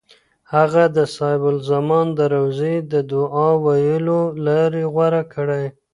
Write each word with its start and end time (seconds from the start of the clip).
هغه 0.53 0.83
د 0.95 0.97
صاحب 1.15 1.43
الزمان 1.55 2.07
د 2.17 2.19
روضې 2.35 2.75
د 2.91 2.93
دعا 3.11 3.49
د 3.57 3.61
ویلو 3.65 4.21
لارې 4.45 4.83
غوره 4.93 5.23
کړې. 5.33 5.65